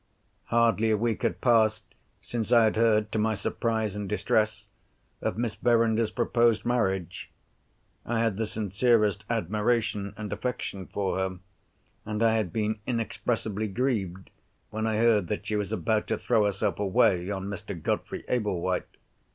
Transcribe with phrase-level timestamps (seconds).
[0.45, 1.93] Hardly a week had passed
[2.23, 4.67] since I had heard (to my surprise and distress)
[5.21, 7.29] of Miss Verinder's proposed marriage.
[8.03, 11.37] I had the sincerest admiration and affection for her;
[12.03, 14.31] and I had been inexpressibly grieved
[14.71, 17.79] when I heard that she was about to throw herself away on Mr.
[17.79, 18.97] Godfrey Ablewhite.